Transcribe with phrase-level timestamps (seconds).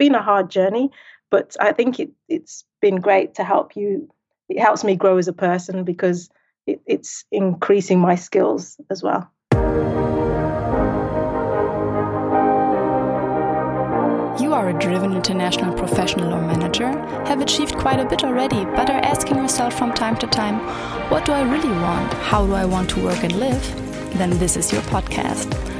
[0.00, 0.90] been a hard journey,
[1.30, 4.10] but I think it, it's been great to help you.
[4.48, 6.30] It helps me grow as a person because
[6.66, 9.30] it, it's increasing my skills as well.
[14.40, 16.88] You are a driven international professional or manager,
[17.28, 20.58] have achieved quite a bit already, but are asking yourself from time to time,
[21.10, 22.10] what do I really want?
[22.14, 23.62] How do I want to work and live?
[24.16, 25.79] Then this is your podcast.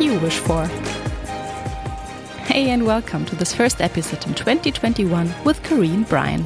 [0.00, 0.66] you wish for.
[2.46, 6.44] Hey, and welcome to this first episode in 2021 with Kareen Bryan.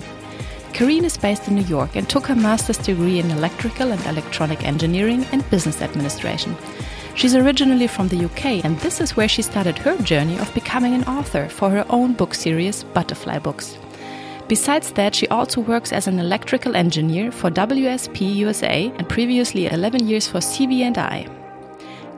[0.73, 4.65] Kareen is based in New York and took her master's degree in electrical and electronic
[4.65, 6.57] engineering and business administration.
[7.15, 10.95] She's originally from the UK, and this is where she started her journey of becoming
[10.95, 13.79] an author for her own book series, Butterfly Books.
[14.47, 20.07] Besides that, she also works as an electrical engineer for WSP USA and previously 11
[20.07, 21.38] years for CB&I.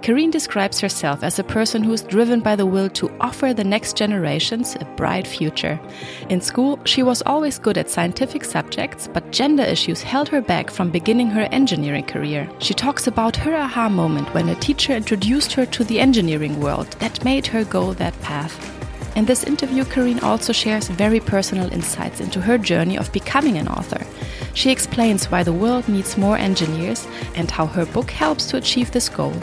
[0.02, 3.64] Kareen describes herself as a person who is driven by the will to offer the
[3.64, 5.78] next generations a bright future.
[6.30, 10.70] In school, she was always good at scientific subjects, but gender issues held her back
[10.70, 12.48] from beginning her engineering career.
[12.60, 16.90] She talks about her aha moment when a teacher introduced her to the engineering world
[17.00, 18.56] that made her go that path.
[19.16, 23.68] In this interview, Kareen also shares very personal insights into her journey of becoming an
[23.68, 24.06] author.
[24.54, 28.92] She explains why the world needs more engineers and how her book helps to achieve
[28.92, 29.34] this goal.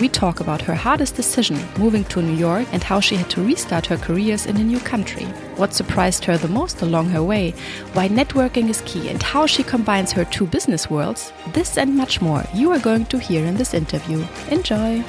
[0.00, 3.44] We talk about her hardest decision, moving to New York, and how she had to
[3.44, 5.24] restart her careers in a new country.
[5.54, 7.52] What surprised her the most along her way,
[7.92, 11.32] why networking is key, and how she combines her two business worlds.
[11.52, 14.26] This and much more you are going to hear in this interview.
[14.50, 15.04] Enjoy!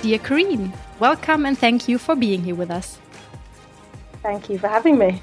[0.00, 2.98] Dear Kareen, welcome and thank you for being here with us.
[4.22, 5.20] Thank you for having me.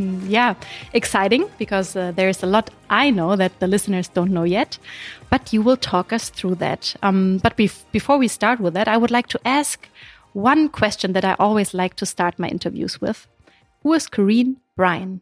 [0.00, 0.54] Mm, yeah,
[0.94, 4.78] exciting because uh, there's a lot I know that the listeners don't know yet,
[5.28, 6.96] but you will talk us through that.
[7.02, 9.88] Um, but bef before we start with that, I would like to ask
[10.32, 13.26] one question that I always like to start my interviews with
[13.82, 15.20] Who is Kareen Bryan?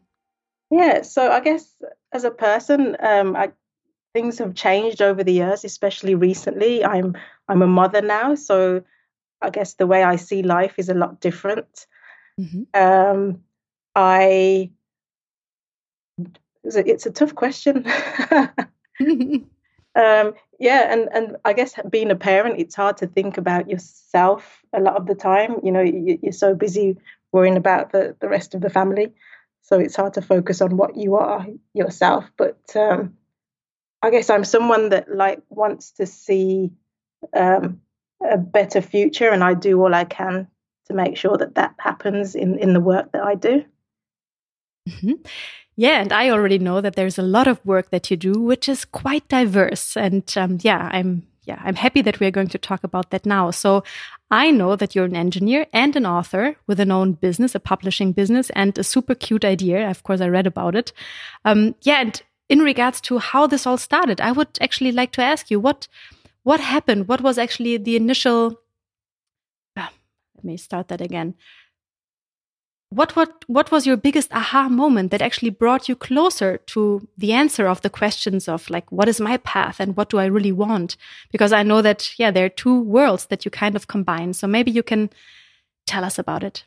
[0.71, 1.75] Yeah, so I guess
[2.13, 3.51] as a person, um, I,
[4.13, 6.85] things have changed over the years, especially recently.
[6.85, 7.17] I'm
[7.49, 8.83] I'm a mother now, so
[9.41, 11.87] I guess the way I see life is a lot different.
[12.37, 12.63] Mm -hmm.
[12.73, 13.43] um,
[13.99, 14.69] I
[16.63, 17.85] it's a tough question.
[19.01, 19.45] um,
[20.57, 24.79] yeah, and and I guess being a parent, it's hard to think about yourself a
[24.79, 25.57] lot of the time.
[25.63, 26.95] You know, you, are so busy
[27.33, 29.11] worrying about the the rest of the family,
[29.63, 32.31] so it's hard to focus on what you are yourself.
[32.37, 33.17] But um,
[34.01, 36.71] I guess I'm someone that like wants to see
[37.33, 37.81] um,
[38.23, 40.47] a better future, and I do all I can
[40.85, 43.65] to make sure that that happens in in the work that I do.
[44.87, 45.13] Mm-hmm.
[45.75, 48.67] Yeah, and I already know that there's a lot of work that you do, which
[48.67, 49.95] is quite diverse.
[49.95, 53.49] And um, yeah, I'm yeah, I'm happy that we're going to talk about that now.
[53.51, 53.83] So
[54.29, 58.11] I know that you're an engineer and an author with an own business, a publishing
[58.11, 59.89] business, and a super cute idea.
[59.89, 60.91] Of course, I read about it.
[61.45, 65.21] Um, yeah, and in regards to how this all started, I would actually like to
[65.21, 65.87] ask you what
[66.43, 67.07] what happened.
[67.07, 68.59] What was actually the initial?
[69.77, 69.87] Uh,
[70.35, 71.35] let me start that again
[72.91, 77.33] what what what was your biggest aha moment that actually brought you closer to the
[77.33, 80.51] answer of the questions of like what is my path and what do I really
[80.51, 80.97] want?
[81.31, 84.33] Because I know that yeah, there are two worlds that you kind of combine.
[84.33, 85.09] So maybe you can
[85.85, 86.63] tell us about it.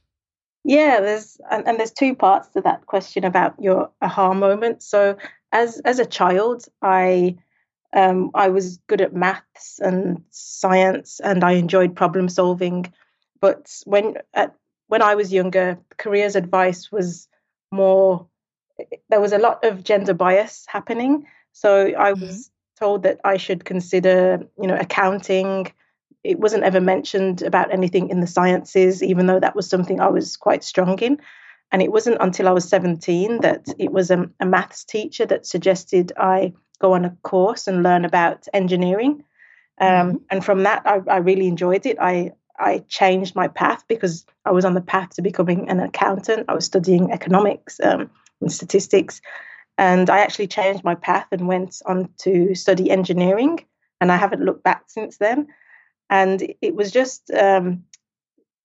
[0.65, 4.83] Yeah, there's and, and there's two parts to that question about your aha moment.
[4.83, 5.17] So
[5.51, 7.37] as as a child, I
[7.93, 12.93] um, I was good at maths and science, and I enjoyed problem solving.
[13.41, 14.55] But when at
[14.93, 17.27] when I was younger, careers advice was
[17.71, 18.27] more,
[19.09, 21.27] there was a lot of gender bias happening.
[21.53, 22.21] So I mm-hmm.
[22.21, 22.85] was mm-hmm.
[22.85, 25.73] told that I should consider, you know, accounting.
[26.23, 30.09] It wasn't ever mentioned about anything in the sciences, even though that was something I
[30.09, 31.19] was quite strong in.
[31.71, 35.47] And it wasn't until I was 17 that it was a, a maths teacher that
[35.47, 39.25] suggested I go on a course and learn about engineering.
[39.81, 40.17] Um, mm-hmm.
[40.31, 41.97] And from that, I, I, really enjoyed it.
[41.99, 42.33] I,
[42.63, 46.47] I changed my path because I was on the path to becoming an accountant.
[46.49, 48.11] I was studying economics um,
[48.41, 49.21] and statistics.
[49.79, 53.65] And I actually changed my path and went on to study engineering.
[54.01, 55.49] And I haven't looked back since then.
[56.11, 57.85] And it was just, um,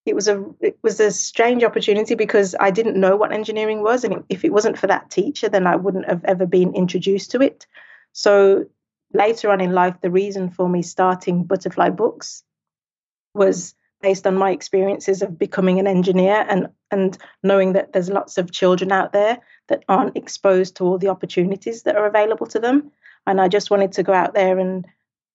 [0.08, 4.04] it was a it was a strange opportunity because I didn't know what engineering was,
[4.04, 7.42] and if it wasn't for that teacher, then I wouldn't have ever been introduced to
[7.42, 7.66] it.
[8.12, 8.64] So
[9.12, 12.42] later on in life, the reason for me starting Butterfly Books
[13.34, 18.38] was based on my experiences of becoming an engineer and and knowing that there's lots
[18.38, 22.58] of children out there that aren't exposed to all the opportunities that are available to
[22.58, 22.90] them
[23.26, 24.86] and I just wanted to go out there and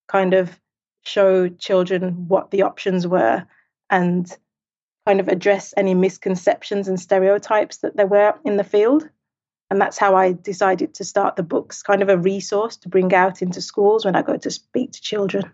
[0.08, 0.60] kind of
[1.04, 3.46] show children what the options were
[3.90, 4.36] and
[5.06, 9.10] kind of address any misconceptions and stereotypes that there were in the field
[9.70, 13.14] and that's how I decided to start the books kind of a resource to bring
[13.14, 15.52] out into schools when I go to speak to children.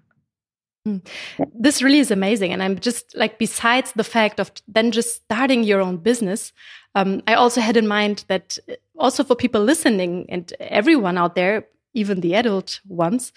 [1.53, 2.53] This really is amazing.
[2.53, 6.53] And I'm just like, besides the fact of then just starting your own business,
[6.95, 11.35] um, I also had in mind that uh, also for people listening and everyone out
[11.35, 13.31] there, even the adult ones,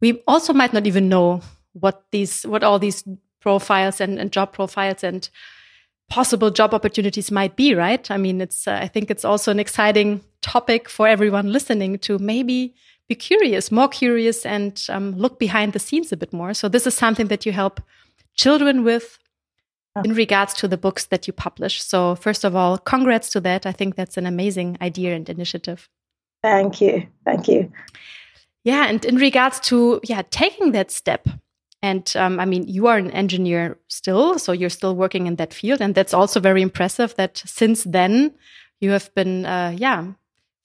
[0.00, 1.40] we also might not even know
[1.72, 3.04] what these, what all these
[3.40, 5.28] profiles and, and job profiles and
[6.08, 8.10] possible job opportunities might be, right?
[8.10, 12.18] I mean, it's, uh, I think it's also an exciting topic for everyone listening to
[12.18, 12.74] maybe
[13.08, 16.54] be curious, more curious, and um, look behind the scenes a bit more.
[16.54, 17.80] So, this is something that you help
[18.34, 19.18] children with
[20.02, 21.82] in regards to the books that you publish.
[21.82, 23.66] So, first of all, congrats to that.
[23.66, 25.88] I think that's an amazing idea and initiative.
[26.42, 27.06] Thank you.
[27.24, 27.70] Thank you.
[28.64, 28.86] Yeah.
[28.86, 31.28] And in regards to, yeah, taking that step,
[31.82, 35.52] and um, I mean, you are an engineer still, so you're still working in that
[35.52, 35.80] field.
[35.80, 38.32] And that's also very impressive that since then
[38.80, 40.12] you have been, uh, yeah,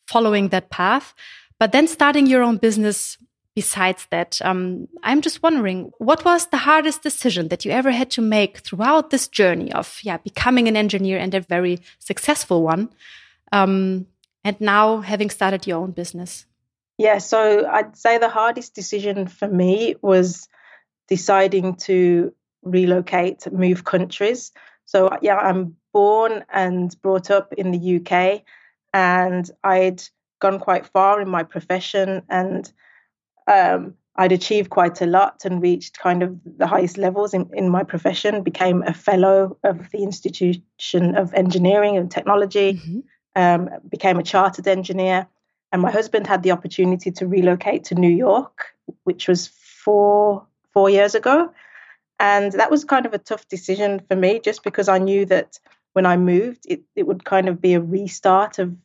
[0.07, 1.13] following that path.
[1.60, 3.18] But then starting your own business
[3.56, 8.10] besides that, um, I'm just wondering, what was the hardest decision that you ever had
[8.12, 12.90] to make throughout this journey of, yeah, becoming an engineer and a very successful one,
[13.52, 14.08] um,
[14.46, 16.46] and now having started your own business?
[16.98, 20.48] Yeah, so I'd say the hardest decision for me was
[21.10, 22.34] deciding to
[22.64, 24.52] relocate, move countries.
[24.86, 28.44] So yeah, I'm born and brought up in the UK,
[28.94, 30.02] and I'd
[30.39, 32.71] gone quite far in my profession and
[33.47, 37.69] um, I'd achieved quite a lot and reached kind of the highest levels in, in
[37.69, 43.00] my profession, became a fellow of the Institution of Engineering and Technology, mm-hmm.
[43.41, 45.25] um, became a chartered engineer.
[45.71, 48.65] And my husband had the opportunity to relocate to New York,
[49.06, 51.51] which was four four years ago.
[52.19, 55.59] And that was kind of a tough decision for me, just because I knew that
[55.94, 58.75] when I moved, it, it would kind of be a restart of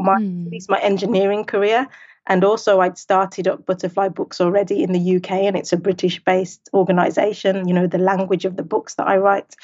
[0.00, 0.46] my mm.
[0.46, 1.88] at least my engineering career.
[2.26, 6.68] And also, I'd started up Butterfly Books already in the UK, and it's a British-based
[6.74, 7.66] organisation.
[7.66, 9.54] You know, the language of the books that I write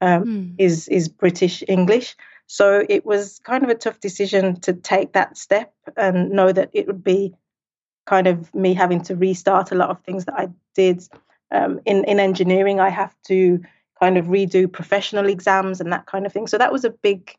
[0.00, 0.54] um, mm.
[0.58, 2.16] is is British English.
[2.46, 6.70] So it was kind of a tough decision to take that step and know that
[6.72, 7.34] it would be
[8.06, 11.02] kind of me having to restart a lot of things that I did
[11.50, 12.80] um, in in engineering.
[12.80, 13.60] I have to
[13.98, 16.46] kind of redo professional exams and that kind of thing.
[16.46, 17.36] So that was a big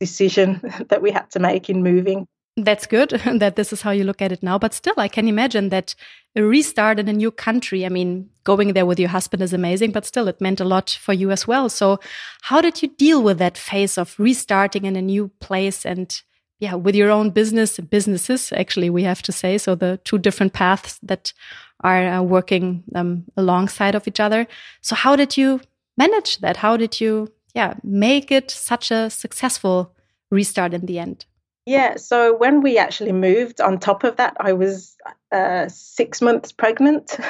[0.00, 2.26] decision that we had to make in moving.
[2.56, 4.58] That's good that this is how you look at it now.
[4.58, 5.94] But still, I can imagine that
[6.36, 9.92] a restart in a new country, I mean, going there with your husband is amazing,
[9.92, 11.68] but still, it meant a lot for you as well.
[11.68, 11.98] So,
[12.42, 16.22] how did you deal with that phase of restarting in a new place and,
[16.60, 19.58] yeah, with your own business, businesses, actually, we have to say.
[19.58, 21.32] So, the two different paths that
[21.80, 24.46] are uh, working um, alongside of each other.
[24.80, 25.60] So, how did you
[25.96, 26.56] manage that?
[26.56, 29.94] How did you yeah, make it such a successful
[30.30, 31.26] restart in the end?
[31.66, 34.96] Yeah, so when we actually moved, on top of that, I was
[35.32, 37.18] uh, six months pregnant.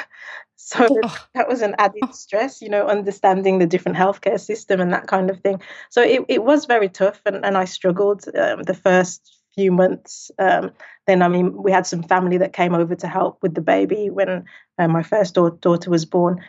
[0.57, 1.27] So oh.
[1.35, 5.29] that was an added stress, you know, understanding the different healthcare system and that kind
[5.29, 5.61] of thing.
[5.91, 10.31] So it, it was very tough, and, and I struggled um, the first few months.
[10.39, 10.71] Um,
[11.05, 14.09] then, I mean, we had some family that came over to help with the baby
[14.09, 14.45] when
[14.79, 16.43] uh, my first da- daughter was born.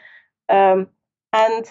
[0.49, 0.89] Um,
[1.35, 1.67] and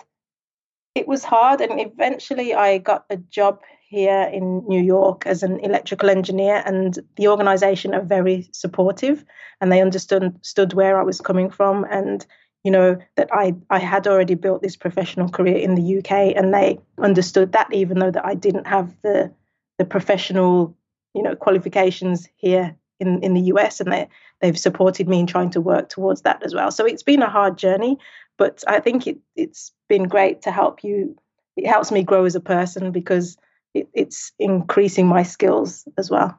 [0.95, 5.59] it was hard and eventually i got a job here in new york as an
[5.59, 9.23] electrical engineer and the organization are very supportive
[9.61, 12.25] and they understood, where i was coming from and
[12.63, 16.53] you know that i i had already built this professional career in the uk and
[16.53, 19.31] they understood that even though that i didn't have the
[19.77, 20.75] the professional
[21.13, 24.07] you know qualifications here in in the us and they
[24.41, 26.71] they've supported me in trying to work towards that as well.
[26.71, 27.97] So it's been a hard journey
[28.37, 31.15] but I think it, it's been great to help you.
[31.55, 33.37] It helps me grow as a person because
[33.73, 36.37] it, it's increasing my skills as well.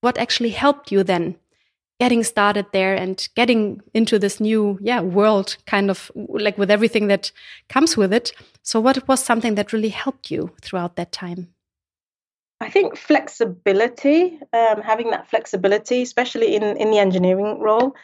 [0.00, 1.36] What actually helped you then
[2.00, 7.08] getting started there and getting into this new yeah world kind of like with everything
[7.08, 7.30] that
[7.68, 8.32] comes with it
[8.62, 11.48] so what was something that really helped you throughout that time
[12.62, 17.94] i think flexibility um, having that flexibility especially in in the engineering role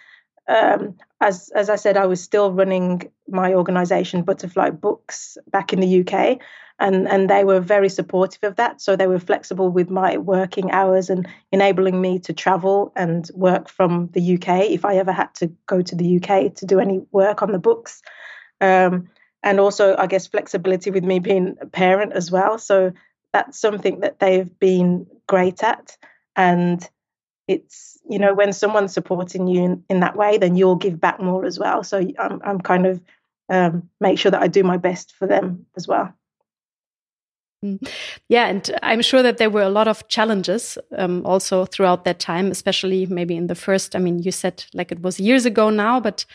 [0.49, 5.81] um, as as I said, I was still running my organisation Butterfly Books back in
[5.81, 6.39] the UK,
[6.79, 8.81] and and they were very supportive of that.
[8.81, 13.69] So they were flexible with my working hours and enabling me to travel and work
[13.69, 17.03] from the UK if I ever had to go to the UK to do any
[17.11, 18.03] work on the books.
[18.61, 19.09] Um,
[19.43, 22.59] and also, I guess flexibility with me being a parent as well.
[22.59, 22.93] So
[23.33, 25.97] that's something that they've been great at,
[26.37, 26.89] and
[27.49, 31.21] it's you know when someone's supporting you in, in that way then you'll give back
[31.21, 31.83] more as well.
[31.83, 33.01] So i'm, I'm kind of
[33.49, 36.13] um, make sure that i do my best for them as well.
[37.65, 37.89] Mm.
[38.29, 42.19] yeah and i'm sure that there were a lot of challenges um, also throughout that
[42.19, 45.71] time especially maybe in the first i mean you said like it was years ago
[45.71, 46.27] now but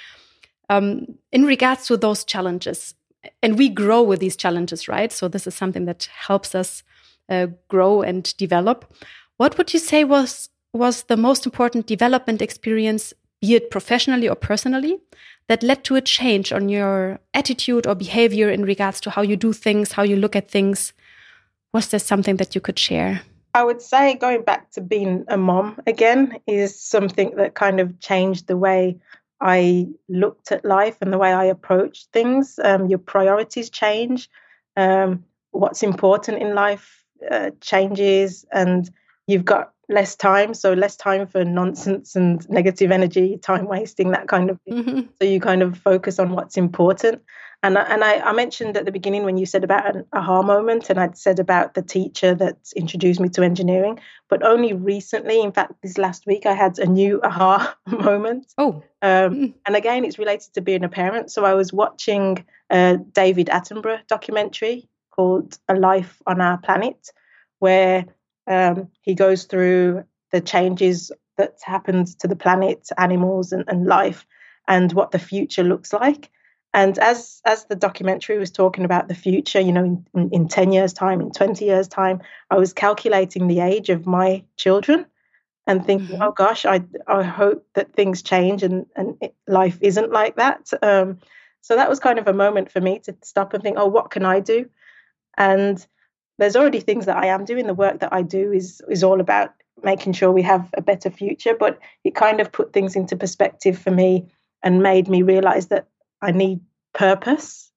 [0.71, 2.95] um, in regards to those challenges
[3.41, 5.11] and we grow with these challenges right?
[5.11, 6.83] So this is something that helps us
[7.29, 8.93] uh, grow and develop.
[9.37, 14.35] What would you say was was the most important development experience, be it professionally or
[14.35, 14.99] personally,
[15.47, 19.35] that led to a change on your attitude or behavior in regards to how you
[19.35, 20.93] do things, how you look at things?
[21.73, 23.21] Was there something that you could share?
[23.53, 27.99] I would say going back to being a mom again is something that kind of
[27.99, 28.97] changed the way
[29.41, 32.59] I looked at life and the way I approached things.
[32.63, 34.29] Um, your priorities change.
[34.77, 38.89] Um, what's important in life uh, changes, and
[39.27, 44.27] you've got less time so less time for nonsense and negative energy time wasting that
[44.27, 44.83] kind of thing.
[44.83, 45.01] Mm-hmm.
[45.21, 47.21] so you kind of focus on what's important.
[47.63, 50.89] And and I, I, mentioned at the beginning when you said about an aha moment
[50.89, 53.99] and I'd said about the teacher that introduced me to engineering.
[54.29, 58.51] But only recently in fact this last week I had a new aha moment.
[58.57, 58.83] Oh.
[59.03, 59.53] Um, mm.
[59.67, 61.31] and again it's related to being a parent.
[61.31, 67.11] So I was watching a David Attenborough documentary called A Life on Our Planet
[67.59, 68.05] where
[68.47, 74.25] um, he goes through the changes that's happened to the planet, animals, and, and life,
[74.67, 76.29] and what the future looks like.
[76.73, 80.47] And as as the documentary was talking about the future, you know, in, in, in
[80.47, 85.05] 10 years' time, in 20 years' time, I was calculating the age of my children
[85.67, 86.23] and thinking, mm-hmm.
[86.23, 90.71] oh gosh, I I hope that things change and and it, life isn't like that.
[90.81, 91.19] Um,
[91.59, 94.09] so that was kind of a moment for me to stop and think, oh, what
[94.09, 94.69] can I do?
[95.37, 95.85] And
[96.41, 97.67] there's already things that I am doing.
[97.67, 101.11] The work that I do is is all about making sure we have a better
[101.11, 101.55] future.
[101.57, 104.25] But it kind of put things into perspective for me
[104.63, 105.87] and made me realize that
[106.19, 106.61] I need
[106.93, 107.71] purpose.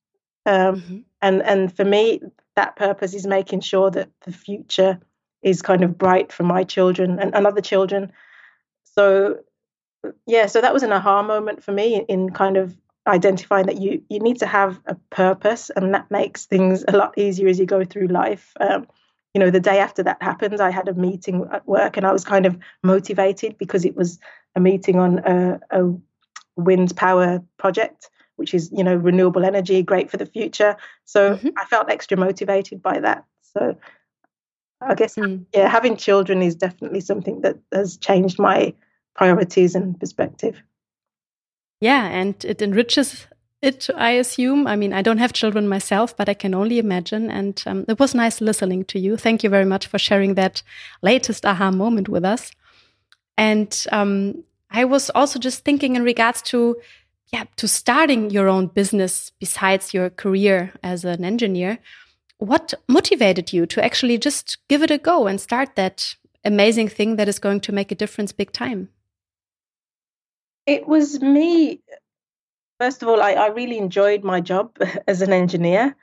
[0.46, 0.98] Um, mm-hmm.
[1.20, 2.22] And and for me,
[2.56, 4.98] that purpose is making sure that the future
[5.42, 8.12] is kind of bright for my children and, and other children.
[8.84, 9.40] So
[10.26, 12.74] yeah, so that was an aha moment for me in, in kind of
[13.06, 17.16] identifying that you you need to have a purpose and that makes things a lot
[17.18, 18.86] easier as you go through life um,
[19.34, 22.12] you know the day after that happened i had a meeting at work and i
[22.12, 24.18] was kind of motivated because it was
[24.56, 25.92] a meeting on a, a
[26.56, 31.48] wind power project which is you know renewable energy great for the future so mm-hmm.
[31.58, 33.76] i felt extra motivated by that so
[34.80, 35.44] i guess mm.
[35.52, 38.72] yeah having children is definitely something that has changed my
[39.14, 40.62] priorities and perspective
[41.84, 43.26] yeah, and it enriches
[43.60, 44.66] it, I assume.
[44.66, 47.30] I mean, I don't have children myself, but I can only imagine.
[47.30, 49.18] And um, it was nice listening to you.
[49.18, 50.62] Thank you very much for sharing that
[51.02, 52.52] latest aha moment with us.
[53.36, 56.76] And um, I was also just thinking in regards to,
[57.34, 61.80] yeah, to starting your own business besides your career as an engineer.
[62.38, 66.14] What motivated you to actually just give it a go and start that
[66.46, 68.88] amazing thing that is going to make a difference big time?
[70.66, 71.80] It was me.
[72.80, 74.76] First of all, I, I really enjoyed my job
[75.08, 75.96] as an engineer.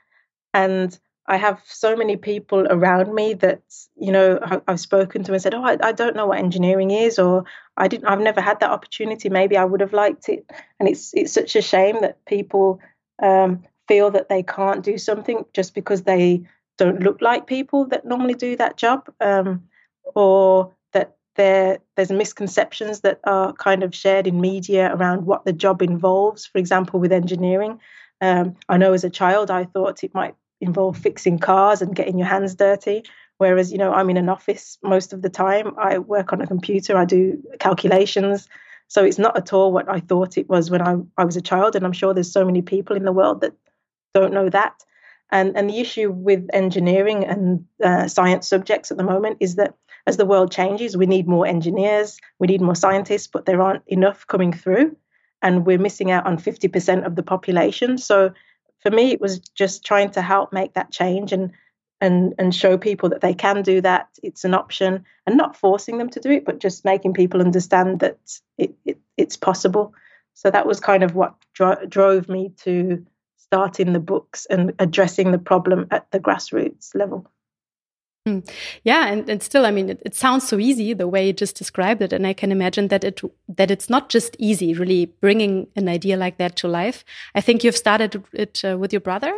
[0.54, 3.62] And I have so many people around me that,
[3.96, 7.18] you know, I've spoken to and said, Oh, I, I don't know what engineering is,
[7.18, 7.44] or
[7.76, 9.28] I didn't, I've never had that opportunity.
[9.28, 10.50] Maybe I would have liked it.
[10.78, 12.80] And it's, it's such a shame that people
[13.22, 16.42] um, feel that they can't do something just because they
[16.76, 19.08] don't look like people that normally do that job.
[19.20, 19.68] Um,
[20.14, 20.74] or
[21.36, 26.46] there there's misconceptions that are kind of shared in media around what the job involves.
[26.46, 27.80] For example, with engineering,
[28.20, 32.18] um, I know as a child I thought it might involve fixing cars and getting
[32.18, 33.04] your hands dirty.
[33.38, 35.74] Whereas, you know, I'm in an office most of the time.
[35.76, 36.96] I work on a computer.
[36.96, 38.48] I do calculations.
[38.86, 41.40] So it's not at all what I thought it was when I, I was a
[41.40, 41.74] child.
[41.74, 43.54] And I'm sure there's so many people in the world that
[44.14, 44.84] don't know that.
[45.30, 49.74] And, and the issue with engineering and uh, science subjects at the moment is that
[50.06, 53.86] as the world changes, we need more engineers, we need more scientists, but there aren't
[53.86, 54.96] enough coming through.
[55.42, 57.98] And we're missing out on 50% of the population.
[57.98, 58.32] So
[58.80, 61.52] for me, it was just trying to help make that change and
[62.00, 64.08] and and show people that they can do that.
[64.22, 68.00] It's an option, and not forcing them to do it, but just making people understand
[68.00, 68.18] that
[68.58, 69.94] it, it it's possible.
[70.34, 73.06] So that was kind of what dro- drove me to
[73.36, 77.30] starting the books and addressing the problem at the grassroots level.
[78.24, 78.38] Hmm.
[78.84, 81.56] Yeah, and, and still, I mean, it, it, sounds so easy the way you just
[81.56, 85.66] described it, and I can imagine that it that it's not just easy, really bringing
[85.74, 87.04] an idea like that to life.
[87.34, 89.32] I think you've started it uh, with your brother.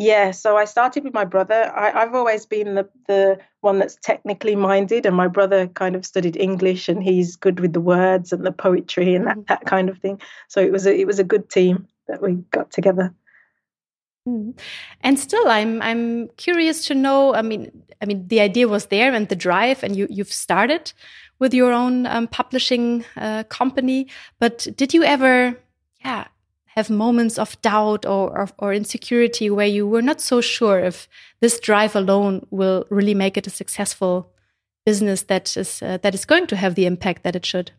[0.00, 1.72] Yeah, so I started with my brother.
[1.74, 6.06] I, have always been the the one that's technically minded, and my brother kind of
[6.06, 9.46] studied English, and he's good with the words and the poetry and that, mm-hmm.
[9.48, 10.20] that kind of thing.
[10.46, 13.12] So it was a, it was a good team that we got together.
[14.28, 14.50] Hmm.
[15.00, 17.34] And still, I'm I'm curious to know.
[17.34, 17.70] I mean,
[18.02, 20.92] I mean, the idea was there and the drive, and you you've started
[21.38, 24.06] with your own um, publishing uh, company.
[24.38, 25.56] But did you ever,
[26.04, 26.26] yeah,
[26.66, 31.08] have moments of doubt or, or, or insecurity where you were not so sure if
[31.40, 34.30] this drive alone will really make it a successful
[34.84, 37.70] business that is uh, that is going to have the impact that it should?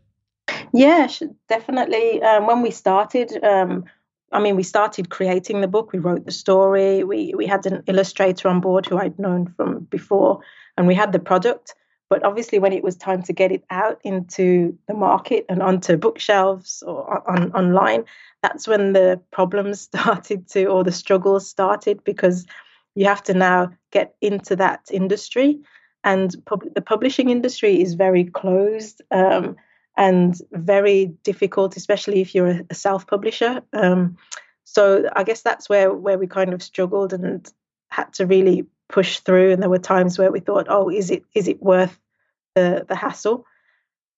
[0.74, 1.08] Yeah,
[1.48, 2.24] definitely.
[2.24, 3.44] Um, when we started.
[3.44, 3.86] Um,
[4.32, 5.92] I mean, we started creating the book.
[5.92, 7.04] We wrote the story.
[7.04, 10.42] We we had an illustrator on board who I'd known from before,
[10.78, 11.76] and we had the product.
[12.10, 15.96] But obviously, when it was time to get it out into the market and onto
[15.96, 18.06] bookshelves or on, online,
[18.42, 22.46] that's when the problems started to, or the struggles started, because
[22.96, 25.60] you have to now get into that industry,
[26.04, 29.02] and pub- the publishing industry is very closed.
[29.12, 29.56] Um,
[30.00, 33.62] and very difficult, especially if you're a self publisher.
[33.74, 34.18] Um,
[34.64, 37.46] so I guess that's where where we kind of struggled and
[37.92, 39.52] had to really push through.
[39.52, 42.00] And there were times where we thought, oh, is it is it worth
[42.56, 43.46] the the hassle?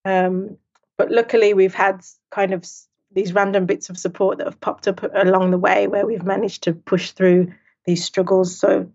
[0.06, 0.58] Um,
[1.00, 2.64] but luckily, we've had kind of
[3.12, 6.64] these random bits of support that have popped up along the way where we've managed
[6.64, 7.54] to push through
[7.86, 8.58] these struggles.
[8.58, 8.92] So,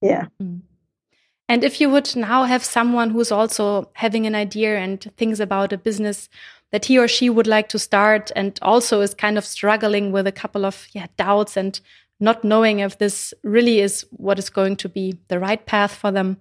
[0.00, 0.26] yeah.
[0.40, 0.60] Mm.
[1.48, 5.72] And if you would now have someone who's also having an idea and thinks about
[5.72, 6.28] a business
[6.72, 10.26] that he or she would like to start and also is kind of struggling with
[10.26, 11.80] a couple of yeah, doubts and
[12.18, 16.10] not knowing if this really is what is going to be the right path for
[16.10, 16.38] them,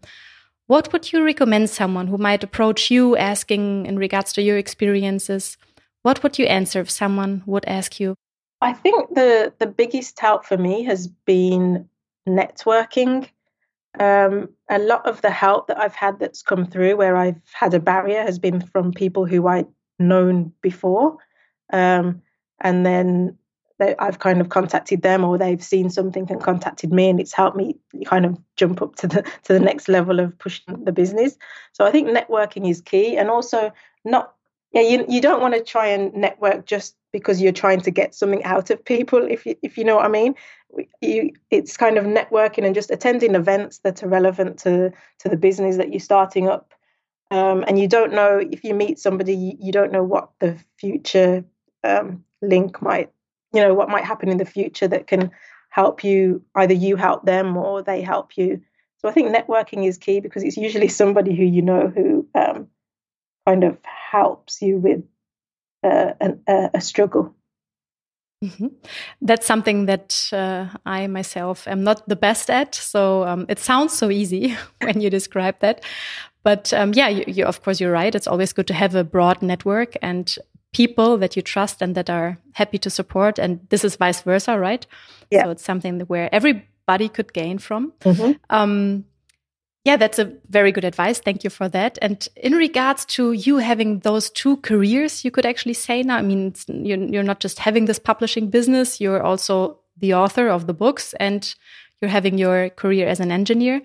[0.67, 5.57] what would you recommend someone who might approach you asking in regards to your experiences?
[6.01, 8.15] What would you answer if someone would ask you?
[8.61, 11.87] I think the the biggest help for me has been
[12.27, 13.29] networking
[13.99, 17.73] um, a lot of the help that I've had that's come through where I've had
[17.73, 19.67] a barrier has been from people who I'd
[19.99, 21.17] known before.
[21.71, 22.21] Um,
[22.61, 23.37] and then
[23.79, 27.33] they, I've kind of contacted them or they've seen something and contacted me and it's
[27.33, 30.91] helped me kind of jump up to the to the next level of pushing the
[30.91, 31.37] business.
[31.73, 33.71] So I think networking is key and also
[34.05, 34.33] not
[34.71, 38.15] yeah you, you don't want to try and network just because you're trying to get
[38.15, 40.35] something out of people if you if you know what I mean
[41.01, 45.37] you, it's kind of networking and just attending events that are relevant to to the
[45.37, 46.73] business that you're starting up.
[47.31, 50.57] Um, and you don't know if you meet somebody, you, you don't know what the
[50.77, 51.43] future
[51.83, 53.11] um, link might,
[53.51, 55.31] you know, what might happen in the future that can
[55.69, 56.43] help you.
[56.55, 58.61] Either you help them or they help you.
[58.99, 62.67] So I think networking is key because it's usually somebody who you know who um,
[63.47, 65.03] kind of helps you with
[65.83, 67.35] uh, an, a struggle.
[68.45, 68.71] Mm -hmm.
[69.27, 72.75] That's something that uh, I myself am not the best at.
[72.75, 75.85] So um, it sounds so easy when you describe that.
[76.43, 78.15] But um, yeah, you, you, of course, you're right.
[78.15, 80.37] It's always good to have a broad network and
[80.71, 83.39] people that you trust and that are happy to support.
[83.39, 84.87] And this is vice versa, right?
[85.31, 85.43] Yeah.
[85.43, 87.93] So it's something where everybody could gain from.
[88.03, 88.35] Mm -hmm.
[88.49, 89.05] um,
[89.85, 91.19] yeah, that's a very good advice.
[91.19, 91.99] Thank you for that.
[92.01, 96.23] And in regards to you having those two careers, you could actually say now, I
[96.23, 101.13] mean, you're, not just having this publishing business, you're also the author of the books
[101.19, 101.53] and
[102.01, 103.83] you're having your career as an engineer.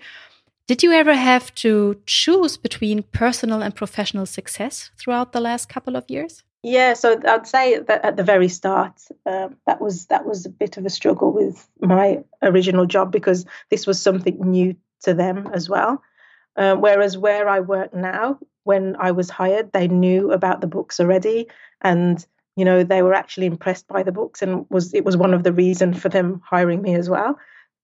[0.65, 5.95] Did you ever have to choose between personal and professional success throughout the last couple
[5.95, 6.43] of years?
[6.63, 8.93] Yeah, so I'd say that at the very start,
[9.25, 13.45] uh, that was that was a bit of a struggle with my original job because
[13.69, 16.01] this was something new to them as well.
[16.55, 20.99] Uh, whereas where I work now, when I was hired, they knew about the books
[20.99, 21.47] already,
[21.81, 22.23] and
[22.55, 25.43] you know they were actually impressed by the books, and was it was one of
[25.43, 27.39] the reason for them hiring me as well.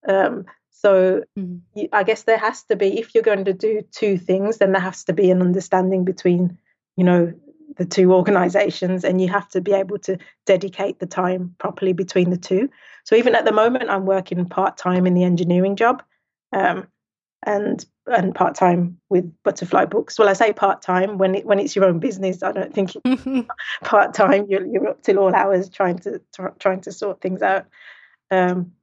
[0.08, 1.86] Um, so mm-hmm.
[1.92, 4.82] I guess there has to be, if you're going to do two things, then there
[4.82, 6.60] has to be an understanding between,
[6.96, 7.34] you know,
[7.78, 12.30] the two organizations, and you have to be able to dedicate the time properly between
[12.30, 12.70] the two.
[13.06, 16.04] So even at the moment, I'm working part time in the engineering job.
[16.54, 16.88] Um,
[17.44, 20.18] and and part time with Butterfly Books.
[20.18, 22.44] Well, I say part time when it when it's your own business.
[22.44, 22.92] I don't think
[23.84, 24.48] part time.
[24.50, 26.22] You're you're up till all hours trying to
[26.60, 27.66] trying to sort things out.
[28.32, 28.74] Um,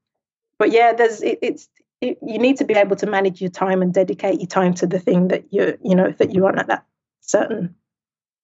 [0.59, 1.69] but yeah, there's it, it's
[2.01, 4.87] it, you need to be able to manage your time and dedicate your time to
[4.87, 6.85] the thing that you you know that you're on at that
[7.21, 7.75] certain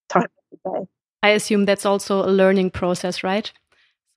[0.08, 0.86] time of the day.
[1.22, 3.52] I assume that's also a learning process, right?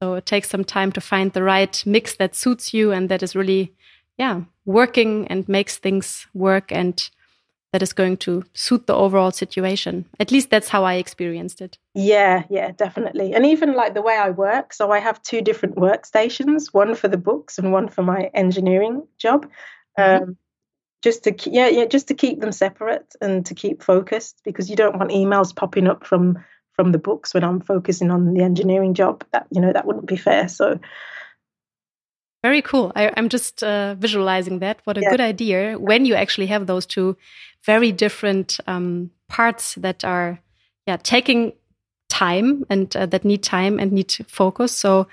[0.01, 3.23] So it takes some time to find the right mix that suits you and that
[3.23, 3.73] is really,
[4.17, 7.09] yeah, working and makes things work and
[7.73, 10.05] that is going to suit the overall situation.
[10.19, 11.79] At least that's how I experienced it.
[11.95, 13.33] Yeah, yeah, definitely.
[13.33, 17.07] And even like the way I work, so I have two different workstations, one for
[17.07, 19.47] the books and one for my engineering job.
[19.97, 20.23] Mm-hmm.
[20.23, 20.37] Um,
[21.01, 24.75] just to yeah, yeah, just to keep them separate and to keep focused because you
[24.75, 26.37] don't want emails popping up from
[26.73, 29.25] from the books when I'm focusing on the engineering job.
[29.33, 30.47] That you know that wouldn't be fair.
[30.47, 30.79] So
[32.43, 32.91] very cool.
[32.95, 34.81] I, am just uh, visualizing that.
[34.83, 35.09] What a yeah.
[35.09, 37.15] good idea when you actually have those two
[37.63, 40.39] very different um, parts that are,
[40.85, 41.53] yeah, taking
[42.09, 44.75] time and uh, that need time and need focus.
[44.75, 45.07] So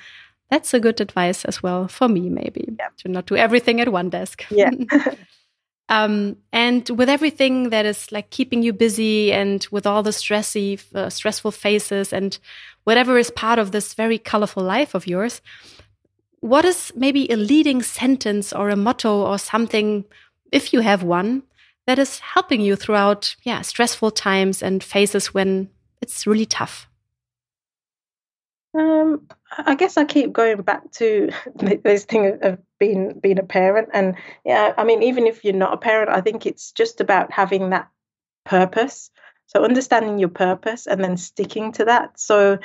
[0.50, 2.88] that's a good advice as well for me, maybe yeah.
[2.98, 4.44] to not do everything at one desk.
[4.50, 4.70] Yeah.
[5.88, 10.80] um, and with everything that is like keeping you busy and with all the stressy,
[10.96, 12.38] uh, stressful faces and
[12.82, 15.40] whatever is part of this very colorful life of yours,
[16.40, 20.04] what is maybe a leading sentence or a motto or something,
[20.52, 21.42] if you have one,
[21.86, 26.88] that is helping you throughout, yeah, stressful times and phases when it's really tough?
[28.72, 29.26] Um,
[29.58, 34.14] I guess I keep going back to this thing of being being a parent, and
[34.44, 37.70] yeah, I mean, even if you're not a parent, I think it's just about having
[37.70, 37.88] that
[38.44, 39.10] purpose.
[39.46, 42.20] So understanding your purpose and then sticking to that.
[42.20, 42.58] So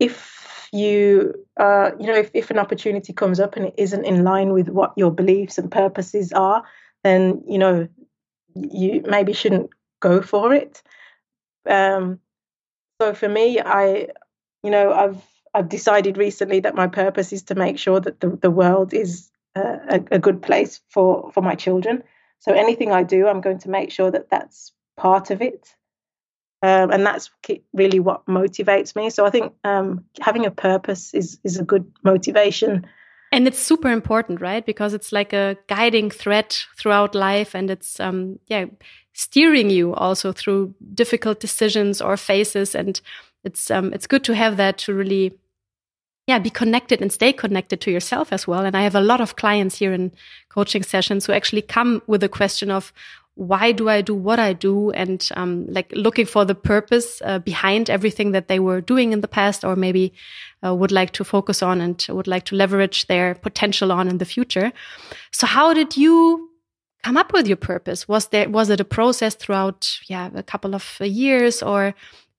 [0.00, 4.24] if you uh, you know if, if an opportunity comes up and it isn't in
[4.24, 6.64] line with what your beliefs and purposes are
[7.04, 7.88] then you know
[8.54, 10.82] you maybe shouldn't go for it.
[11.68, 12.18] Um,
[13.00, 14.08] so for me i
[14.62, 15.22] you know i've
[15.54, 19.30] i've decided recently that my purpose is to make sure that the, the world is
[19.56, 22.02] uh, a, a good place for for my children.
[22.38, 25.74] So anything i do i'm going to make sure that that's part of it
[26.62, 27.30] um, and that's
[27.72, 29.10] really what motivates me.
[29.10, 32.86] So I think um, having a purpose is is a good motivation.
[33.32, 34.64] And it's super important, right?
[34.64, 38.66] Because it's like a guiding thread throughout life, and it's um, yeah
[39.14, 42.74] steering you also through difficult decisions or phases.
[42.74, 43.00] And
[43.42, 45.38] it's um, it's good to have that to really
[46.28, 49.20] yeah be connected and stay connected to yourself as well and i have a lot
[49.20, 50.12] of clients here in
[50.48, 52.92] coaching sessions who actually come with a question of
[53.34, 57.38] why do I do what I do and um, like looking for the purpose uh,
[57.38, 60.12] behind everything that they were doing in the past or maybe
[60.64, 64.18] uh, would like to focus on and would like to leverage their potential on in
[64.18, 64.72] the future.
[65.32, 66.50] So how did you
[67.02, 68.06] come up with your purpose?
[68.06, 71.94] Was there was it a process throughout yeah a couple of years or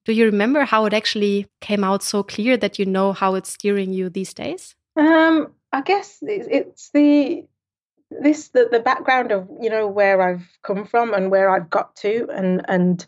[0.06, 3.54] do you remember how it actually came out so clear that you know how it's
[3.54, 4.76] steering you these days?
[4.96, 7.46] Um, I guess it's the
[8.22, 11.96] this the, the background of you know where I've come from and where I've got
[11.98, 13.06] to and and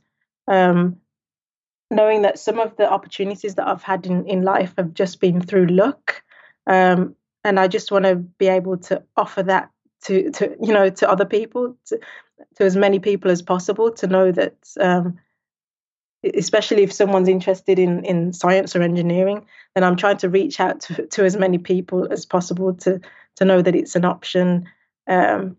[0.48, 0.98] um,
[1.92, 5.42] knowing that some of the opportunities that I've had in, in life have just been
[5.42, 6.24] through luck
[6.68, 9.70] um, and I just want to be able to offer that
[10.06, 12.00] to to you know to other people to,
[12.58, 15.18] to as many people as possible to know that um,
[16.34, 20.82] especially if someone's interested in in science or engineering then I'm trying to reach out
[20.82, 23.00] to, to as many people as possible to
[23.36, 24.68] to know that it's an option
[25.08, 25.58] um,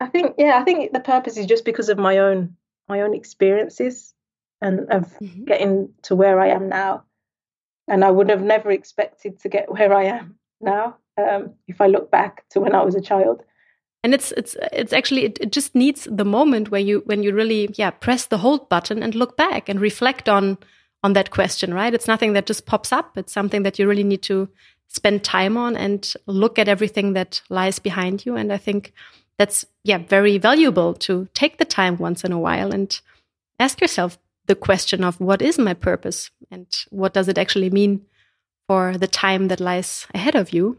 [0.00, 2.56] I think, yeah, I think the purpose is just because of my own
[2.88, 4.14] my own experiences
[4.60, 5.44] and of mm-hmm.
[5.44, 7.04] getting to where I am now.
[7.88, 11.86] And I would have never expected to get where I am now um, if I
[11.86, 13.42] look back to when I was a child.
[14.02, 17.34] And it's it's it's actually it, it just needs the moment where you when you
[17.34, 20.58] really yeah press the hold button and look back and reflect on
[21.02, 21.94] on that question, right?
[21.94, 23.18] It's nothing that just pops up.
[23.18, 24.48] It's something that you really need to
[24.88, 28.36] spend time on and look at everything that lies behind you.
[28.36, 28.92] And I think
[29.38, 33.00] that's yeah very valuable to take the time once in a while and
[33.60, 38.06] ask yourself the question of what is my purpose and what does it actually mean
[38.68, 40.78] for the time that lies ahead of you.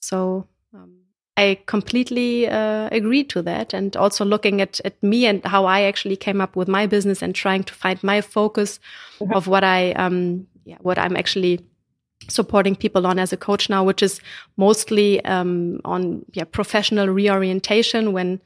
[0.00, 0.98] So um,
[1.36, 3.74] I completely uh, agree to that.
[3.74, 7.22] And also looking at, at me and how I actually came up with my business
[7.22, 8.80] and trying to find my focus
[9.20, 9.36] mm -hmm.
[9.36, 11.60] of what I, um, yeah, what I'm actually
[12.28, 14.20] supporting people on as a coach now, which is
[14.56, 18.40] mostly um, on yeah, professional reorientation when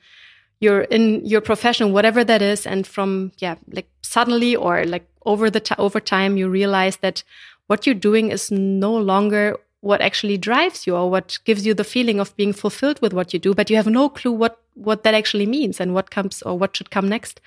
[0.61, 5.51] you're in your profession, whatever that is, and from yeah, like suddenly or like over
[5.51, 7.25] the over time, you realize that
[7.67, 11.85] what you're doing is no longer what actually drives you or what gives you the
[11.85, 15.03] feeling of being fulfilled with what you do, but you have no clue what what
[15.03, 17.41] that actually means and what comes or what should come next.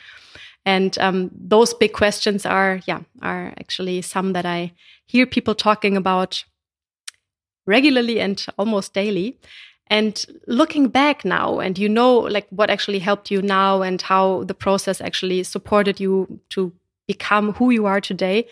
[0.66, 4.74] And um, those big questions are, yeah, are actually some that I
[5.06, 6.44] hear people talking about
[7.68, 9.38] regularly and almost daily.
[9.88, 14.44] And looking back now, and you know, like what actually helped you now and how
[14.46, 16.72] the process actually supported you to
[17.08, 18.48] become who you are today.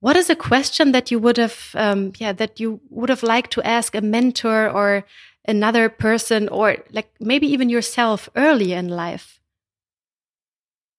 [0.00, 3.50] what is a question that you would have, um, yeah, that you would have liked
[3.52, 5.04] to ask a mentor or
[5.46, 9.37] another person, or like maybe even yourself early in life?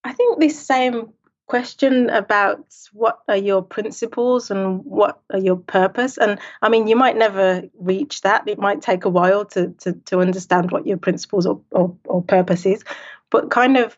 [0.10, 1.14] I think this same
[1.46, 6.18] question about what are your principles and what are your purpose?
[6.18, 8.48] And i mean you might never reach that.
[8.48, 12.24] It might take a while to to, to understand what your principles or, or, or
[12.24, 12.84] purpose is.
[13.30, 13.96] But kind of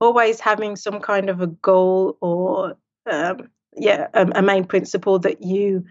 [0.00, 2.76] always having some kind of a goal or
[3.10, 5.86] um, yeah a, a main principle that you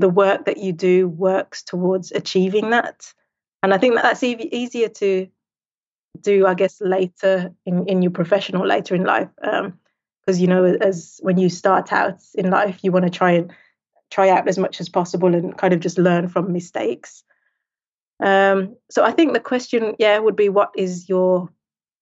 [0.00, 3.14] the work that you do works towards achieving that.
[3.62, 5.28] And i think that that's e- easier to
[6.20, 9.78] do i guess later in, in your professional later in life um,
[10.20, 13.52] because you know as when you start out in life you want to try and
[14.10, 17.22] try out as much as possible and kind of just learn from mistakes.
[18.18, 21.48] Um, so i think the question yeah would be what is your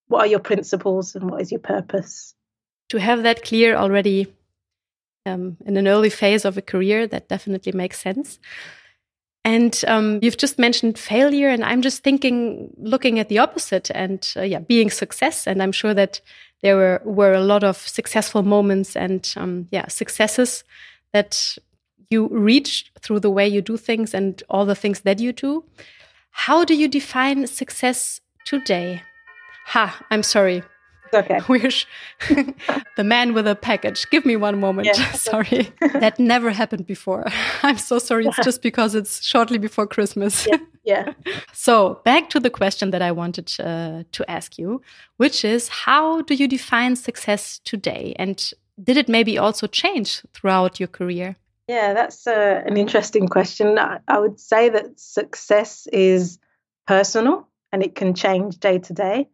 [0.08, 2.34] what are your principles and what is your purpose?
[2.88, 4.34] To have that clear already
[5.26, 8.38] um, in an early phase of a career that definitely makes sense
[9.48, 14.20] and um, you've just mentioned failure, and I'm just thinking, looking at the opposite, and
[14.36, 15.46] uh, yeah, being success.
[15.46, 16.20] And I'm sure that
[16.60, 20.64] there were were a lot of successful moments and um, yeah, successes
[21.14, 21.56] that
[22.10, 25.64] you reach through the way you do things and all the things that you do.
[26.30, 29.02] How do you define success today?
[29.68, 30.62] Ha, I'm sorry.
[31.12, 31.40] Okay.
[31.48, 31.86] Wish
[32.96, 34.08] the man with a package.
[34.10, 34.86] Give me one moment.
[34.86, 35.12] Yeah.
[35.12, 35.72] sorry.
[35.94, 37.26] that never happened before.
[37.62, 38.26] I'm so sorry.
[38.26, 40.46] It's just because it's shortly before Christmas.
[40.46, 40.58] Yeah.
[40.84, 41.12] yeah.
[41.52, 44.82] so, back to the question that I wanted uh, to ask you,
[45.16, 48.14] which is how do you define success today?
[48.18, 51.36] And did it maybe also change throughout your career?
[51.68, 53.78] Yeah, that's uh, an interesting question.
[53.78, 56.38] I, I would say that success is
[56.86, 59.28] personal and it can change day to day.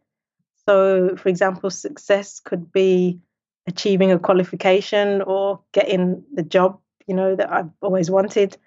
[0.67, 3.19] So, for example, success could be
[3.67, 8.57] achieving a qualification or getting the job, you know, that I've always wanted.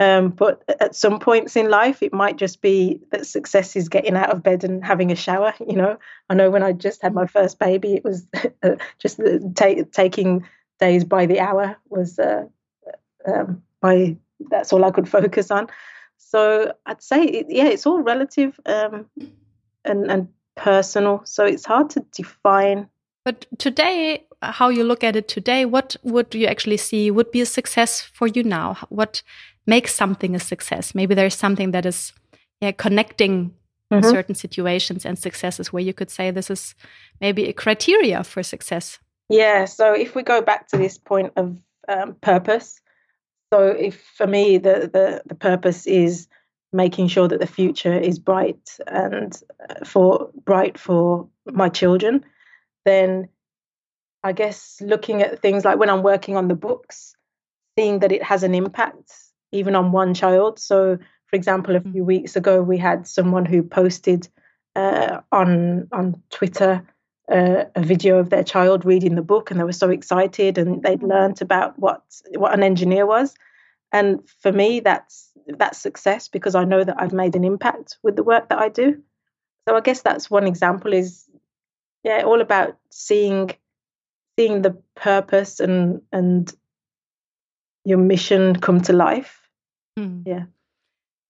[0.00, 4.16] Um, but at some points in life, it might just be that success is getting
[4.16, 5.54] out of bed and having a shower.
[5.66, 8.26] You know, I know when I just had my first baby, it was
[8.98, 9.20] just
[9.94, 10.46] taking
[10.80, 12.46] days by the hour was uh,
[13.26, 14.16] um, my
[14.50, 15.68] that's all I could focus on.
[16.16, 19.06] So I'd say, yeah, it's all relative um,
[19.84, 21.22] and and personal.
[21.24, 22.88] So it's hard to define.
[23.24, 27.40] But today, how you look at it today, what would you actually see would be
[27.40, 28.76] a success for you now?
[28.88, 29.22] What
[29.66, 30.94] makes something a success?
[30.94, 32.12] Maybe there's something that is
[32.60, 33.54] yeah, connecting
[33.90, 34.10] mm -hmm.
[34.10, 36.74] certain situations and successes where you could say this is
[37.20, 39.00] maybe a criteria for success.
[39.28, 39.66] Yeah.
[39.66, 41.46] So if we go back to this point of
[41.88, 42.80] um, purpose,
[43.52, 46.28] so if for me the, the the purpose is
[46.74, 52.24] making sure that the future is bright and uh, for bright for my children,
[52.84, 53.28] then
[54.24, 57.14] I guess looking at things like when I'm working on the books,
[57.78, 59.12] seeing that it has an impact
[59.52, 60.58] even on one child.
[60.58, 62.06] So, for example, a few mm.
[62.06, 64.28] weeks ago, we had someone who posted
[64.74, 66.82] uh, on on Twitter
[67.30, 70.82] uh, a video of their child reading the book, and they were so excited, and
[70.82, 72.02] they'd learnt about what
[72.36, 73.34] what an engineer was.
[73.92, 78.16] And for me, that's that's success because I know that I've made an impact with
[78.16, 79.02] the work that I do.
[79.68, 81.28] So I guess that's one example is
[82.04, 83.50] yeah, all about seeing
[84.38, 86.52] seeing the purpose and and
[87.84, 89.48] your mission come to life.
[89.98, 90.22] Mm.
[90.26, 90.44] Yeah.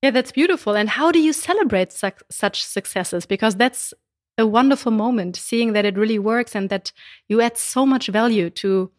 [0.02, 0.76] Yeah, that's beautiful.
[0.76, 3.24] And how do you celebrate su such successes?
[3.26, 3.94] Because that's
[4.36, 6.92] a wonderful moment, seeing that it really works and that
[7.28, 8.90] you add so much value to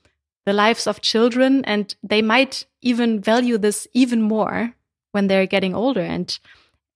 [0.46, 4.74] the lives of children and they might even value this even more
[5.16, 6.38] when they're getting older and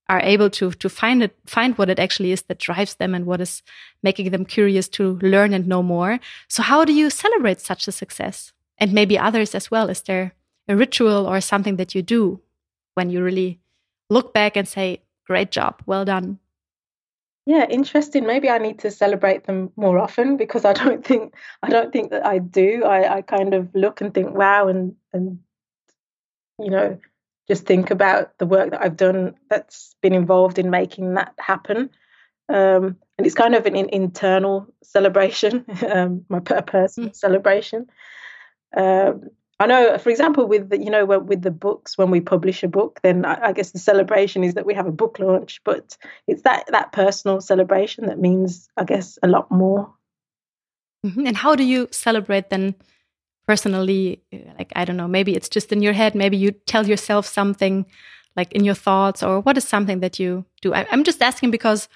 [0.09, 3.25] are able to to find it find what it actually is that drives them and
[3.25, 3.63] what is
[4.03, 7.91] making them curious to learn and know more so how do you celebrate such a
[7.93, 10.33] success and maybe others as well is there
[10.67, 12.41] a ritual or something that you do
[12.95, 13.59] when you really
[14.09, 16.39] look back and say great job well done
[17.45, 18.27] yeah, interesting.
[18.27, 22.11] Maybe I need to celebrate them more often because I don't think I don't think
[22.11, 22.83] that I do.
[22.83, 25.39] I, I kind of look and think, wow, and and
[26.59, 26.99] you know,
[27.49, 31.89] just think about the work that I've done that's been involved in making that happen.
[32.47, 37.15] Um, and it's kind of an, an internal celebration, um, my personal mm.
[37.15, 37.87] celebration.
[38.75, 42.63] Um, I know, for example, with the, you know with the books, when we publish
[42.63, 45.59] a book, then I, I, guess the celebration is that we have a book launch.
[45.65, 49.93] But it's that that personal celebration that means, I guess, a lot more.
[51.05, 51.27] Mm-hmm.
[51.27, 52.75] And how do you celebrate then
[53.49, 54.21] personally?
[54.57, 56.15] Like I don't know, maybe it's just in your head.
[56.15, 57.85] Maybe you tell yourself something,
[58.35, 60.73] like in your thoughts, or what is something that you do?
[60.73, 61.89] I, I'm just asking because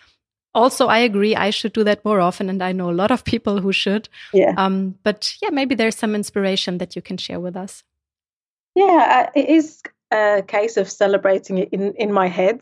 [0.56, 3.24] also i agree i should do that more often and i know a lot of
[3.24, 7.40] people who should yeah um, but yeah maybe there's some inspiration that you can share
[7.40, 7.84] with us
[8.76, 12.62] Yeah, it is a case of celebrating it in, in my head,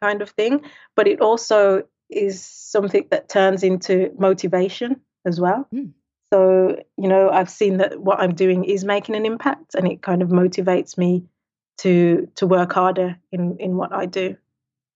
[0.00, 0.62] kind of thing.
[0.96, 5.68] But it also is something that turns into motivation as well.
[5.72, 5.92] Mm.
[6.32, 10.02] So, you know, I've seen that what I'm doing is making an impact and it
[10.02, 11.24] kind of motivates me
[11.78, 14.36] to to work harder in in what I do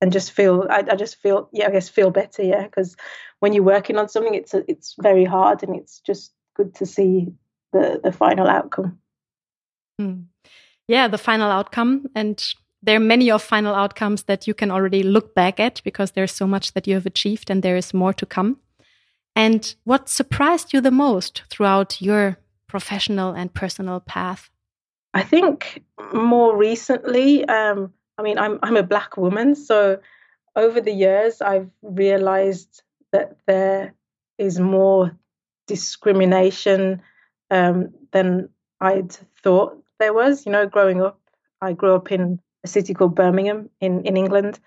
[0.00, 2.94] and just feel I, I just feel yeah I guess feel better yeah because
[3.40, 6.86] when you're working on something it's a, it's very hard and it's just good to
[6.86, 7.32] see
[7.72, 8.98] the the final outcome.
[9.98, 10.26] Mm
[10.88, 12.06] yeah, the final outcome.
[12.14, 12.42] And
[12.82, 16.32] there are many of final outcomes that you can already look back at because there's
[16.32, 18.58] so much that you have achieved and there is more to come.
[19.36, 24.50] And what surprised you the most throughout your professional and personal path?
[25.12, 29.98] I think more recently, um, I mean, I'm I'm a black woman, so
[30.56, 33.94] over the years, I've realized that there
[34.38, 35.16] is more
[35.66, 37.02] discrimination
[37.50, 38.48] um, than
[38.80, 40.46] I'd thought there was.
[40.46, 41.20] You know, growing up,
[41.60, 44.58] I grew up in a city called Birmingham in, in England.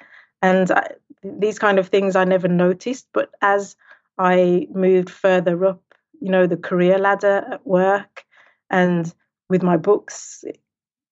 [0.41, 0.91] And I,
[1.23, 3.07] these kind of things I never noticed.
[3.13, 3.75] But as
[4.17, 5.83] I moved further up,
[6.19, 8.25] you know, the career ladder at work
[8.69, 9.11] and
[9.49, 10.43] with my books,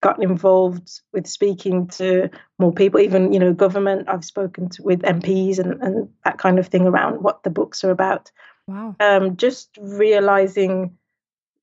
[0.02, 4.08] got involved with speaking to more people, even, you know, government.
[4.08, 7.84] I've spoken to, with MPs and, and that kind of thing around what the books
[7.84, 8.32] are about.
[8.68, 8.96] Wow.
[9.00, 10.98] Um, just realizing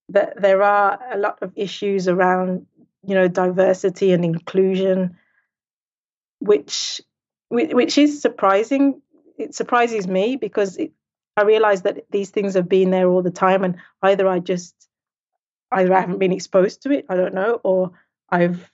[0.09, 2.67] that there are a lot of issues around
[3.05, 5.17] you know diversity and inclusion
[6.39, 7.01] which
[7.49, 9.01] which is surprising
[9.39, 10.93] it surprises me because it,
[11.37, 14.89] i realized that these things have been there all the time and either i just
[15.73, 17.93] either i haven't been exposed to it i don't know or
[18.31, 18.71] i've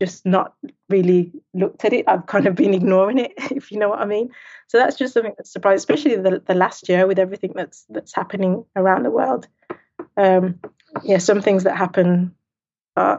[0.00, 0.54] just not
[0.88, 2.04] really looked at it.
[2.08, 4.30] I've kind of been ignoring it if you know what i mean.
[4.68, 8.14] So that's just something that's surprised especially the, the last year with everything that's that's
[8.14, 9.46] happening around the world.
[10.16, 10.60] Um,
[11.02, 12.34] yeah, some things that happen
[12.96, 13.18] uh,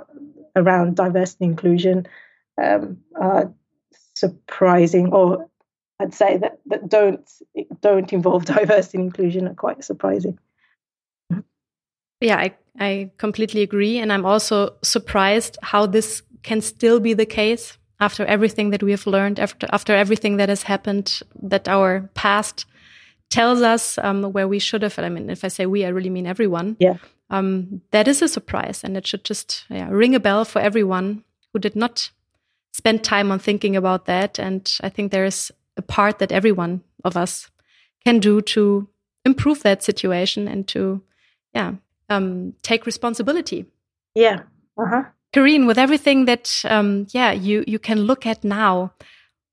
[0.55, 2.07] around diversity and inclusion
[2.61, 3.53] um, are
[4.13, 5.49] surprising, or
[5.99, 7.29] I'd say that that don't
[7.81, 10.37] don't involve diversity and inclusion are quite surprising.
[12.21, 17.25] Yeah, I I completely agree, and I'm also surprised how this can still be the
[17.25, 22.09] case after everything that we have learned, after after everything that has happened, that our
[22.13, 22.65] past
[23.29, 24.99] tells us um, where we should have.
[24.99, 26.75] I mean, if I say we, I really mean everyone.
[26.79, 26.97] Yeah.
[27.29, 31.23] Um, that is a surprise, and it should just yeah, ring a bell for everyone
[31.53, 32.11] who did not
[32.73, 34.37] spend time on thinking about that.
[34.39, 37.49] And I think there is a part that everyone of us
[38.03, 38.87] can do to
[39.23, 41.01] improve that situation and to,
[41.53, 41.73] yeah,
[42.09, 43.65] um, take responsibility.
[44.13, 44.43] Yeah.
[44.77, 45.03] Uh huh.
[45.33, 48.93] Karine, with everything that, um, yeah, you you can look at now,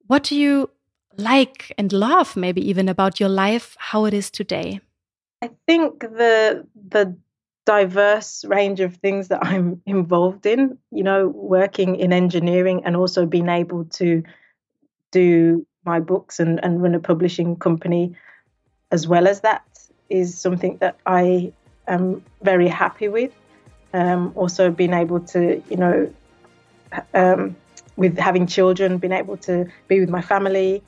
[0.07, 0.71] what do you
[1.17, 4.81] like and love maybe even about your life how it is today
[5.43, 7.17] i think the the
[7.65, 13.27] diverse range of things that i'm involved in you know working in engineering and also
[13.27, 14.23] being able to
[15.11, 18.15] do my books and, and run a publishing company
[18.91, 19.65] as well as that
[20.09, 21.53] is something that i
[21.89, 23.33] am very happy with
[23.95, 26.13] um, also being able to you know
[27.15, 27.57] um,
[27.97, 30.83] with having children being able to be with my family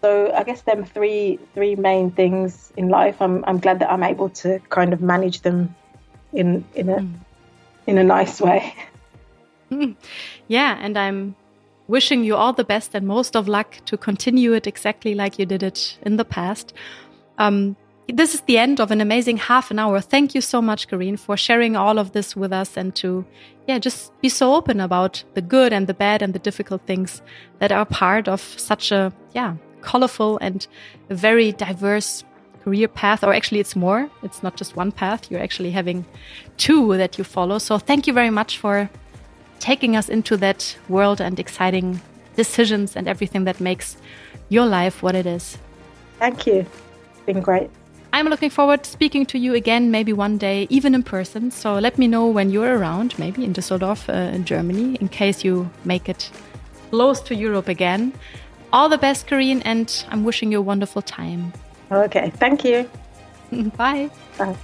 [0.00, 3.20] so I guess them three three main things in life.
[3.20, 5.74] I'm I'm glad that I'm able to kind of manage them
[6.32, 7.14] in in a mm.
[7.86, 8.74] in a nice way.
[10.48, 11.36] Yeah, and I'm
[11.90, 15.44] wishing you all the best and most of luck to continue it exactly like you
[15.44, 16.72] did it in the past.
[17.38, 17.76] Um,
[18.08, 20.00] this is the end of an amazing half an hour.
[20.00, 23.24] Thank you so much, Karine, for sharing all of this with us and to,
[23.68, 27.22] yeah, just be so open about the good and the bad and the difficult things
[27.58, 30.66] that are part of such a, yeah, colorful and
[31.08, 32.24] very diverse
[32.64, 34.10] career path, or actually, it's more.
[34.22, 35.30] It's not just one path.
[35.30, 36.04] You're actually having
[36.56, 37.58] two that you follow.
[37.58, 38.90] So, thank you very much for
[39.60, 42.00] taking us into that world and exciting
[42.36, 43.96] decisions and everything that makes
[44.48, 45.58] your life what it is.
[46.18, 46.66] Thank you.
[47.12, 47.70] It's been great.
[48.12, 51.50] I'm looking forward to speaking to you again, maybe one day, even in person.
[51.52, 55.44] So let me know when you're around, maybe in Düsseldorf, uh, in Germany, in case
[55.44, 56.30] you make it
[56.90, 58.12] close to Europe again.
[58.72, 61.52] All the best, Karine, and I'm wishing you a wonderful time.
[61.92, 62.88] Okay, thank you.
[63.76, 64.10] Bye.
[64.38, 64.56] Bye.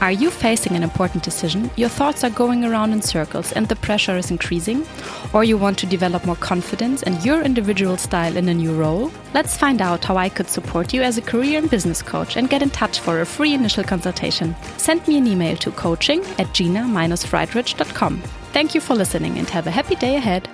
[0.00, 1.70] Are you facing an important decision?
[1.76, 4.86] Your thoughts are going around in circles and the pressure is increasing?
[5.34, 9.12] Or you want to develop more confidence and your individual style in a new role?
[9.34, 12.48] Let's find out how I could support you as a career and business coach and
[12.48, 14.56] get in touch for a free initial consultation.
[14.78, 18.22] Send me an email to coaching at gina-friedrich.com.
[18.52, 20.48] Thank you for listening and have a happy day ahead.